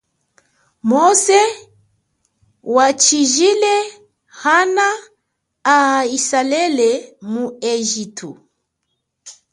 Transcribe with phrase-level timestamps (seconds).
[0.89, 1.39] Mose
[2.75, 3.73] wachijile
[4.55, 4.87] ana
[5.73, 6.89] a aizalele
[7.31, 8.29] mu engitu.